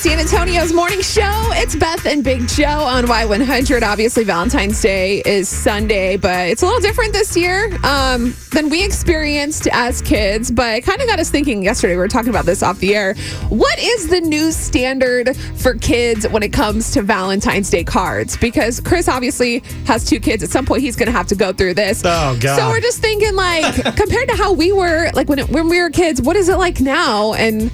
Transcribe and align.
San 0.00 0.18
Antonio's 0.18 0.72
morning 0.72 1.02
show. 1.02 1.30
It's 1.50 1.76
Beth 1.76 2.06
and 2.06 2.24
Big 2.24 2.48
Joe 2.48 2.64
on 2.64 3.04
Y100. 3.04 3.82
Obviously, 3.82 4.24
Valentine's 4.24 4.80
Day 4.80 5.20
is 5.26 5.46
Sunday, 5.46 6.16
but 6.16 6.48
it's 6.48 6.62
a 6.62 6.64
little 6.64 6.80
different 6.80 7.12
this 7.12 7.36
year 7.36 7.66
um, 7.84 8.34
than 8.52 8.70
we 8.70 8.82
experienced 8.82 9.68
as 9.72 10.00
kids. 10.00 10.50
But 10.50 10.76
it 10.76 10.80
kind 10.86 11.02
of 11.02 11.06
got 11.06 11.20
us 11.20 11.28
thinking 11.28 11.62
yesterday. 11.62 11.92
We 11.92 11.98
were 11.98 12.08
talking 12.08 12.30
about 12.30 12.46
this 12.46 12.62
off 12.62 12.78
the 12.78 12.96
air. 12.96 13.14
What 13.50 13.78
is 13.78 14.08
the 14.08 14.22
new 14.22 14.52
standard 14.52 15.36
for 15.36 15.74
kids 15.74 16.26
when 16.26 16.42
it 16.42 16.54
comes 16.54 16.92
to 16.92 17.02
Valentine's 17.02 17.68
Day 17.68 17.84
cards? 17.84 18.38
Because 18.38 18.80
Chris 18.80 19.06
obviously 19.06 19.58
has 19.84 20.06
two 20.06 20.18
kids. 20.18 20.42
At 20.42 20.48
some 20.48 20.64
point, 20.64 20.80
he's 20.80 20.96
going 20.96 21.08
to 21.08 21.12
have 21.12 21.26
to 21.26 21.34
go 21.34 21.52
through 21.52 21.74
this. 21.74 22.00
Oh, 22.06 22.38
God. 22.40 22.56
So 22.56 22.68
we're 22.70 22.80
just 22.80 23.02
thinking, 23.02 23.34
like, 23.34 23.74
compared 23.96 24.30
to 24.30 24.36
how 24.36 24.54
we 24.54 24.72
were, 24.72 25.10
like 25.12 25.28
when 25.28 25.40
it, 25.40 25.50
when 25.50 25.68
we 25.68 25.78
were 25.78 25.90
kids, 25.90 26.22
what 26.22 26.36
is 26.36 26.48
it 26.48 26.56
like 26.56 26.80
now? 26.80 27.34
And 27.34 27.70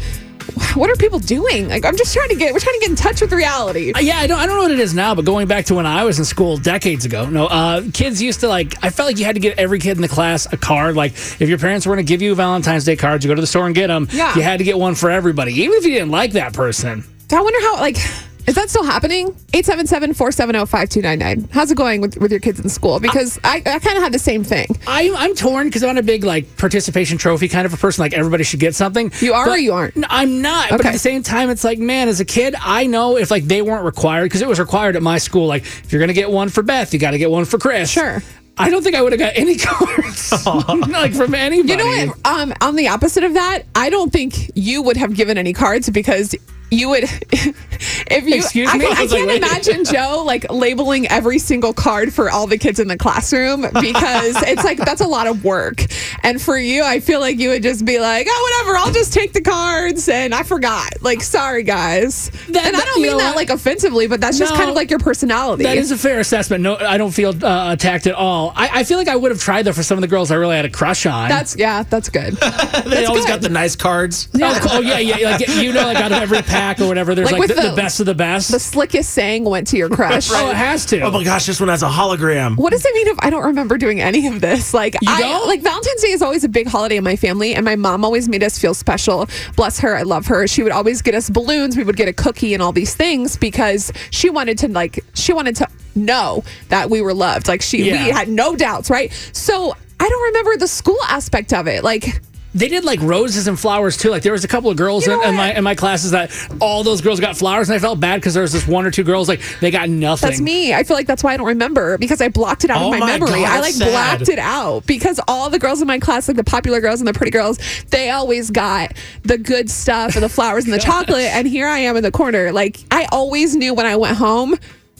what 0.77 0.90
are 0.90 0.96
people 0.96 1.18
doing? 1.18 1.68
Like, 1.68 1.84
I'm 1.84 1.96
just 1.96 2.12
trying 2.14 2.29
to 2.29 2.34
get, 2.36 2.52
we're 2.52 2.61
trying 2.61 2.74
to 2.77 2.80
get 2.80 2.90
in 2.90 2.96
touch 2.96 3.20
with 3.20 3.32
reality. 3.32 3.92
Uh, 3.92 4.00
Yeah, 4.00 4.19
I 4.19 4.27
don't, 4.27 4.38
I 4.38 4.46
don't 4.46 4.56
know 4.56 4.62
what 4.62 4.70
it 4.70 4.78
is 4.80 4.95
now, 4.95 5.14
but 5.14 5.24
going 5.24 5.48
back 5.48 5.64
to 5.66 5.74
when 5.74 5.87
I 5.87 6.05
was 6.05 6.19
in 6.19 6.24
school 6.24 6.56
decades 6.56 7.05
ago, 7.05 7.28
no, 7.28 7.46
uh, 7.46 7.83
kids 7.92 8.20
used 8.23 8.41
to 8.41 8.48
like, 8.48 8.74
I 8.84 8.91
felt 8.91 9.09
like 9.09 9.19
you 9.19 9.24
had 9.24 9.34
to 9.36 9.41
get 9.41 9.59
every 9.59 9.78
kid 9.78 9.97
in 9.97 10.02
the 10.02 10.09
class 10.09 10.47
a 10.52 10.56
card. 10.56 10.95
Like, 10.97 11.12
if 11.12 11.48
your 11.48 11.59
parents 11.59 11.86
were 11.86 11.95
going 11.95 12.05
to 12.05 12.09
give 12.09 12.23
you 12.23 12.34
Valentine's 12.34 12.84
Day 12.84 12.97
cards, 12.97 13.24
you 13.24 13.30
go 13.30 13.34
to 13.34 13.41
the 13.41 13.47
store 13.47 13.66
and 13.66 13.74
get 13.74 13.88
them. 13.88 14.09
Yeah. 14.12 14.34
You 14.34 14.42
had 14.42 14.59
to 14.59 14.64
get 14.64 14.78
one 14.78 14.95
for 14.95 15.10
everybody, 15.10 15.55
even 15.62 15.78
if 15.78 15.84
you 15.84 15.92
didn't 15.92 16.10
like 16.10 16.33
that 16.33 16.52
person. 16.52 17.05
I 17.33 17.41
wonder 17.41 17.61
how, 17.61 17.77
like, 17.77 17.97
is 18.46 18.55
that 18.55 18.70
still 18.70 18.84
happening? 18.84 19.28
877 19.55 20.14
470 20.14 20.66
5299. 20.66 21.48
How's 21.52 21.70
it 21.70 21.77
going 21.77 22.00
with, 22.00 22.16
with 22.18 22.30
your 22.30 22.41
kids 22.41 22.60
in 22.60 22.69
school? 22.69 23.00
Because 23.00 23.38
I, 23.42 23.56
I 23.66 23.78
kind 23.78 23.96
of 23.96 24.02
had 24.02 24.12
the 24.12 24.19
same 24.19 24.45
thing. 24.45 24.66
I'm, 24.86 25.16
I'm 25.16 25.34
torn 25.34 25.66
because 25.69 25.82
I'm 25.82 25.95
not 25.95 25.98
a 25.98 26.06
big 26.06 26.24
like 26.24 26.56
participation 26.56 27.19
trophy 27.19 27.48
kind 27.48 27.66
of 27.66 27.74
a 27.74 27.77
person. 27.77 28.02
Like 28.02 28.12
everybody 28.12 28.45
should 28.45 28.60
get 28.60 28.74
something. 28.74 29.10
You 29.20 29.32
are 29.34 29.46
But- 29.46 29.55
or 29.55 29.59
you 29.59 29.72
aren't? 29.72 29.96
No, 29.96 30.06
I'm 30.10 30.42
not. 30.42 30.70
But 30.70 30.84
at 30.86 30.92
the 30.92 30.98
same 30.98 31.22
time, 31.22 31.50
it's 31.50 31.64
like, 31.64 31.78
man, 31.78 32.09
as 32.09 32.20
a 32.20 32.24
kid, 32.24 32.55
I 32.60 32.86
know 32.86 33.16
if 33.16 33.30
like 33.30 33.45
they 33.45 33.62
weren't 33.62 33.84
required 33.84 34.24
because 34.27 34.42
it 34.42 34.48
was 34.48 34.60
required 34.60 34.97
at 34.97 35.02
my 35.02 35.19
school. 35.19 35.47
Like 35.47 35.62
if 35.62 35.92
you're 35.92 36.00
gonna 36.00 36.12
get 36.12 36.30
one 36.30 36.48
for 36.48 36.62
Beth, 36.62 36.92
you 36.92 37.00
got 37.00 37.12
to 37.12 37.19
get 37.19 37.30
one 37.30 37.44
for 37.44 37.58
Chris. 37.58 37.91
Sure. 37.91 38.22
I 38.58 38.70
don't 38.70 38.83
think 38.83 38.97
I 38.97 39.02
would 39.02 39.12
have 39.12 39.19
got 39.19 39.33
any 39.36 39.56
cards 39.58 40.33
like 40.89 41.12
from 41.12 41.34
anybody. 41.34 41.70
You 41.72 41.77
know 41.77 42.06
what? 42.14 42.27
Um, 42.27 42.55
on 42.61 42.77
the 42.77 42.89
opposite 42.89 43.22
of 43.24 43.34
that, 43.34 43.64
I 43.74 43.91
don't 43.91 44.11
think 44.12 44.50
you 44.55 44.83
would 44.83 44.97
have 44.97 45.14
given 45.14 45.36
any 45.36 45.52
cards 45.52 45.91
because 45.91 46.34
you 46.70 46.89
would 46.89 47.05
if 48.08 48.24
you 48.26 48.36
Excuse 48.36 48.68
I, 48.70 48.78
me? 48.78 48.86
can, 48.86 48.96
I 48.96 49.00
I 49.02 49.06
can't 49.06 49.26
wait. 49.26 49.36
imagine 49.42 49.84
Joe 49.84 50.22
like 50.24 50.50
labeling 50.50 51.06
every 51.08 51.38
single 51.38 51.72
card 51.72 52.12
for 52.12 52.30
all 52.30 52.46
the 52.46 52.58
kids 52.58 52.78
in 52.80 52.88
the 52.88 52.96
classroom 52.96 53.62
because 53.62 54.36
it's 54.42 54.64
like 54.64 54.78
that's 54.78 55.00
a 55.00 55.06
lot 55.06 55.26
of 55.26 55.44
work 55.44 55.82
and 56.22 56.40
for 56.40 56.58
you 56.58 56.82
i 56.84 57.00
feel 57.00 57.20
like 57.20 57.38
you 57.38 57.48
would 57.50 57.62
just 57.62 57.84
be 57.84 57.98
like 57.98 58.27
oh 58.28 58.60
whatever 58.62 58.77
i'll 58.78 58.92
just 58.92 59.12
take 59.12 59.32
the 59.32 59.40
cards 59.40 60.08
and 60.08 60.34
i 60.34 60.42
forgot 60.42 60.90
like 61.02 61.20
sorry 61.22 61.62
guys 61.62 62.30
That- 62.48 62.66
and 62.66 62.77
i 62.77 62.80
don't 62.80 63.02
mean 63.02 63.16
that 63.16 63.28
what? 63.28 63.36
like 63.36 63.50
offensively 63.50 64.06
but 64.06 64.20
that's 64.20 64.38
just 64.38 64.52
No. 64.52 64.56
kind 64.58 64.70
of 64.70 64.77
like 64.77 64.90
your 64.90 64.98
personality 64.98 65.64
That 65.64 65.77
is 65.78 65.90
a 65.90 65.96
fair 65.98 66.20
assessment. 66.20 66.62
No, 66.62 66.77
I 66.77 66.96
don't 66.98 67.10
feel 67.12 67.30
uh, 67.44 67.72
attacked 67.72 68.06
at 68.06 68.14
all. 68.14 68.52
I, 68.56 68.80
I 68.80 68.84
feel 68.84 68.98
like 68.98 69.08
I 69.08 69.16
would 69.16 69.30
have 69.30 69.40
tried 69.40 69.62
though 69.62 69.72
for 69.72 69.82
some 69.82 69.98
of 69.98 70.02
the 70.02 70.08
girls 70.08 70.30
I 70.30 70.36
really 70.36 70.56
had 70.56 70.64
a 70.64 70.70
crush 70.70 71.06
on. 71.06 71.28
that's 71.28 71.56
yeah 71.56 71.82
that's 71.82 72.08
good 72.08 72.34
They 72.86 73.04
always 73.06 73.24
good. 73.24 73.32
got 73.32 73.40
the 73.42 73.48
nice 73.48 73.74
cards. 73.77 74.28
Oh, 74.34 74.58
cool. 74.62 74.70
oh 74.74 74.80
yeah, 74.80 74.98
yeah. 74.98 75.30
Like 75.30 75.48
you 75.48 75.72
know, 75.72 75.82
like 75.86 75.96
out 75.96 76.12
of 76.12 76.18
every 76.22 76.42
pack 76.42 76.80
or 76.80 76.86
whatever, 76.86 77.14
there's 77.14 77.30
Like 77.32 77.40
like, 77.40 77.48
the, 77.48 77.54
the 77.54 77.70
the- 77.70 77.77
best 77.77 77.95
of 78.00 78.06
the 78.06 78.14
best. 78.14 78.50
the 78.50 78.58
slickest 78.61 79.11
saying 79.11 79.44
went 79.44 79.66
to 79.69 79.77
your 79.77 79.89
crush 79.89 80.28
Oh, 80.33 80.50
it 80.50 80.56
has 80.56 80.84
to. 80.86 81.00
Oh 81.00 81.11
my 81.11 81.25
gosh, 81.25 81.47
this 81.47 81.61
one 81.61 81.69
has 81.69 81.83
a 81.83 81.89
hologram. 81.89 82.56
What 82.56 82.70
does 82.70 82.84
it 82.84 82.94
mean 82.94 83.08
if 83.08 83.16
I 83.20 83.30
don't 83.30 83.44
remember 83.44 83.78
doing 83.78 84.00
any 84.00 84.27
of 84.27 84.41
this? 84.41 84.72
Like, 84.75 84.97
I 85.06 85.20
don't? 85.20 85.47
like 85.47 85.62
Valentine's 85.62 86.02
Day 86.02 86.11
is 86.11 86.22
always 86.22 86.44
a 86.44 86.48
big 86.48 86.67
holiday 86.69 86.97
in 86.97 87.05
my 87.05 87.17
family, 87.17 87.55
and 87.55 87.64
my 87.64 87.77
mom 87.77 88.05
always 88.05 88.28
made 88.28 88.42
us 88.42 88.58
feel 88.58 88.74
special. 88.74 89.28
Bless 89.56 89.78
her, 89.80 89.97
I 89.97 90.02
love 90.02 90.27
her. 90.27 90.47
She 90.47 90.62
would 90.62 90.72
always 90.72 91.02
get 91.02 91.14
us 91.14 91.30
balloons. 91.30 91.77
We 91.77 91.84
would 91.84 91.97
get 91.97 92.08
a 92.08 92.12
cookie 92.12 92.55
and 92.55 92.62
all 92.62 92.72
these 92.72 92.94
things 92.94 93.36
because 93.36 93.92
she 94.11 94.30
wanted 94.30 94.58
to 94.58 94.69
like 94.69 95.05
she 95.14 95.33
wanted 95.33 95.56
to 95.56 95.69
know 95.94 96.44
that 96.69 96.91
we 96.91 97.00
were 97.00 97.14
loved. 97.14 97.48
Like 97.48 97.62
she, 97.62 97.84
Yeah. 97.84 98.05
we 98.05 98.11
had 98.11 98.28
no 98.28 98.55
doubts, 98.56 98.91
right? 98.91 99.13
So 99.33 99.74
I 99.98 100.08
don't 100.08 100.23
remember 100.24 100.57
the 100.58 100.68
school 100.68 100.98
aspect 101.08 101.52
of 101.52 101.67
it. 101.67 101.83
Like, 101.83 102.20
They 102.56 102.68
did 102.68 102.84
like 102.84 103.00
roses 103.02 103.46
and 103.48 103.61
flowers 103.61 103.98
too. 103.98 104.08
Like 104.11 104.22
there 104.22 104.33
was 104.33 104.42
a 104.44 104.48
couple 104.48 104.70
of 104.70 104.78
girls 104.78 105.06
You 105.06 105.12
in, 105.12 105.20
know 105.20 105.28
in 105.28 105.34
my 105.34 105.55
in 105.55 105.62
my 105.62 105.74
classes 105.74 106.12
that 106.12 106.30
all 106.58 106.83
those 106.83 107.02
girls 107.02 107.20
got 107.20 107.36
flowers, 107.36 107.68
and 107.68 107.77
I 107.77 107.78
felt 107.78 108.00
bad 108.00 108.17
because 108.17 108.33
there 108.33 108.42
was 108.42 108.52
this 108.52 108.67
one 108.67 108.86
or 108.86 108.90
two 108.90 109.05
girls 109.05 109.28
like 109.28 109.42
they 109.61 109.70
got 109.70 109.90
nothing. 109.90 110.30
That's 110.30 110.40
me. 110.40 110.72
I 110.72 110.83
feel 110.83 110.96
like 110.96 111.06
that's 111.06 111.22
why 111.22 111.34
I 111.34 111.36
don't 111.36 111.46
remember 111.48 111.98
because 111.98 112.22
I 112.22 112.28
blocked 112.28 112.64
it 112.64 112.70
out 112.70 112.80
Oh 112.80 112.86
of 112.86 112.90
my, 112.92 112.98
my 113.00 113.06
memory. 113.18 113.40
God, 113.42 113.45
I 113.45 113.61
like 113.61 113.74
sad. 113.74 113.90
blacked 113.90 114.28
it 114.30 114.39
out 114.39 114.86
because 114.86 115.20
all 115.28 115.50
the 115.50 115.58
girls 115.58 115.83
in 115.83 115.86
my 115.86 115.98
class, 115.98 116.28
like 116.28 116.39
the 116.39 116.45
popular 116.45 116.80
girls 116.80 117.00
and 117.00 117.06
the 117.06 117.12
pretty 117.12 117.30
girls, 117.30 117.58
they 117.90 118.08
always 118.08 118.50
got 118.50 118.92
the 119.22 119.36
good 119.36 119.68
stuff 119.68 120.14
and 120.14 120.24
the 120.24 120.28
flowers 120.30 120.64
and 120.64 120.72
the 120.72 120.78
chocolate. 120.90 121.27
And 121.34 121.46
here 121.46 121.66
I 121.68 121.80
am 121.80 121.96
in 121.96 122.02
the 122.02 122.11
corner. 122.11 122.52
Like 122.52 122.78
I 122.90 123.06
always 123.12 123.55
knew 123.55 123.74
when 123.74 123.84
I 123.84 123.96
went 123.96 124.16
home 124.16 124.56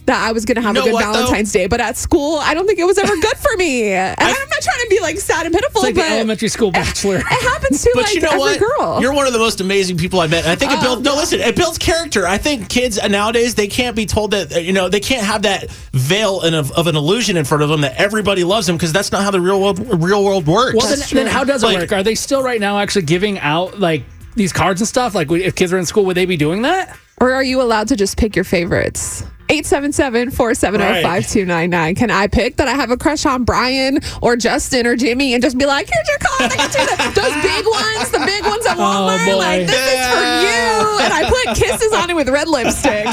that 0.07 0.27
I 0.27 0.33
was 0.33 0.45
going 0.45 0.57
to 0.57 0.63
have 0.63 0.75
You 0.77 0.83
a 0.83 0.85
good 0.85 0.93
what, 0.95 1.05
though? 1.05 1.13
Valentine's 1.13 1.53
Day, 1.53 1.67
but 1.67 1.81
at 1.81 1.97
school, 1.97 2.39
I 2.39 2.55
don't 2.55 2.67
think 2.67 2.79
it 2.79 2.85
was 2.85 2.97
ever 2.99 3.15
good 3.21 3.37
for 3.37 3.57
me. 3.57 3.93
And 3.93 4.17
I, 4.19 4.29
am 4.31 4.49
not 4.49 4.63
trying 4.63 4.81
to 4.81 4.87
be 4.89 5.01
like 5.01 5.19
sad 5.19 5.47
and 5.47 5.55
pitiful, 5.55 5.81
It's 5.81 5.85
like 5.85 5.95
the 5.95 6.01
but 6.01 6.11
elementary 6.13 6.49
school 6.49 6.71
bachelor. 6.71 7.17
it 7.19 7.23
happens 7.25 7.83
to 7.83 7.91
But 7.95 8.05
like 8.05 8.15
you 8.15 8.21
know 8.21 8.29
every 8.29 8.41
what? 8.41 8.61
girl. 8.61 9.01
You're 9.01 9.13
one 9.13 9.27
of 9.27 9.33
the 9.33 9.39
most 9.39 9.61
amazing 9.61 9.99
people 9.99 10.21
I've 10.21 10.31
met. 10.31 10.45
And 10.45 10.53
I 10.53 10.57
think 10.57 10.73
it 10.73 10.81
builds. 10.81 11.03
No, 11.03 11.13
um, 11.13 11.19
listen, 11.19 11.41
it 11.41 11.57
builds 11.57 11.79
character. 11.79 12.27
I 12.27 12.39
think 12.39 12.69
kids 12.69 12.99
nowadays 13.09 13.55
they 13.55 13.67
can't 13.69 13.97
be 13.97 14.07
told 14.07 14.31
that 14.31 14.63
you 14.65 14.73
know 14.73 14.89
they 14.89 15.01
can't 15.01 15.25
have 15.25 15.43
that 15.43 15.71
veil 15.93 16.43
in 16.43 16.55
of, 16.55 16.71
of 16.73 16.87
an 16.87 16.97
illusion 16.97 17.37
in 17.37 17.45
front 17.45 17.63
of 17.63 17.69
them 17.69 17.81
that 17.81 17.97
everybody 17.97 18.45
loves 18.45 18.67
them 18.67 18.77
because 18.77 18.93
that's 18.93 19.13
not 19.13 19.23
how 19.23 19.31
the 19.31 19.41
real 19.41 19.61
world 19.61 20.03
real 20.03 20.25
world 20.25 20.47
works. 20.47 20.77
Well, 20.77 20.97
then, 20.97 21.07
then 21.13 21.27
how 21.27 21.45
does 21.45 21.63
it 21.63 21.67
Like- 21.67 21.79
work? 21.79 21.93
Are 21.93 22.03
they 22.03 22.15
still 22.15 22.43
right 22.43 22.61
now 22.61 22.79
actually 22.79 23.03
giving 23.03 23.39
out 23.41 23.79
like 23.81 24.05
these 24.37 24.53
cards 24.53 24.81
and 24.81 24.87
stuff? 24.89 25.15
Like 25.15 25.31
if 25.33 25.55
kids 25.55 25.73
are 25.73 25.79
in 25.79 25.87
school, 25.87 26.05
would 26.05 26.17
they 26.17 26.27
be 26.27 26.37
doing 26.37 26.63
that? 26.63 26.97
Or 27.19 27.33
are 27.33 27.43
you 27.43 27.63
allowed 27.63 27.89
to 27.89 27.97
just 27.97 28.17
pick 28.19 28.37
your 28.37 28.45
favorites? 28.45 29.25
877-470-5299. 29.63 31.97
Can 31.97 32.11
I 32.11 32.27
pick 32.27 32.57
that 32.57 32.67
I 32.69 32.73
have 32.73 32.91
a 32.91 32.97
crush 32.97 33.25
on 33.27 33.45
Brian 33.45 33.99
or 34.23 34.37
Justin 34.37 34.87
or 34.87 34.97
Jimmy 34.97 35.35
and 35.35 35.43
just 35.43 35.59
be 35.59 35.67
like, 35.67 35.89
here's 35.93 36.09
your 36.09 36.19
card. 36.19 36.53
I 36.53 36.57
got 36.57 36.75
you 36.75 36.87
the- 36.87 36.97
those 37.21 37.35
big 37.43 37.67
ones, 37.67 38.11
the 38.11 38.19
big 38.25 38.45
ones 38.45 38.65
at 38.67 38.77
oh, 38.77 38.81
Walmart. 38.81 39.27
boy. 39.27 39.37
like, 39.37 39.67
this 39.67 39.77
is 39.77 40.07
for 40.13 40.25
you. 40.45 40.99
And 41.05 41.13
I 41.13 41.29
put 41.29 41.57
kisses 41.57 41.93
on 41.93 42.09
it 42.11 42.17
with 42.17 42.29
red 42.29 42.49
lipstick. 42.49 43.05